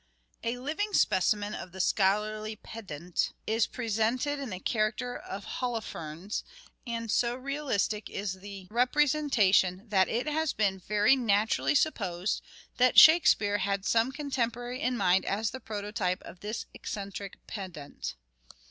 A 0.43 0.57
living 0.57 0.93
specimen 0.93 1.53
of 1.53 1.73
the 1.73 1.79
scholarly 1.79 2.55
pedant 2.55 3.33
is 3.45 3.67
presented 3.67 4.39
in 4.39 4.49
the 4.49 4.59
character 4.59 5.15
of 5.15 5.45
Holofernes, 5.59 6.41
and 6.87 7.11
so 7.11 7.35
realistic 7.35 8.09
is 8.09 8.39
the 8.39 8.65
representation 8.71 9.87
that 9.89 10.07
it 10.09 10.25
has 10.25 10.53
been 10.53 10.79
very 10.79 11.15
naturally 11.15 11.75
supposed 11.75 12.41
that 12.77 12.97
Shakespeare 12.99 13.59
had 13.59 13.85
some 13.85 14.11
contemporary 14.11 14.81
in 14.81 14.97
mind 14.97 15.23
as 15.23 15.51
the 15.51 15.59
prototype 15.59 16.23
of 16.23 16.39
this 16.39 16.65
eccentric 16.73 17.37
pedant. 17.45 18.15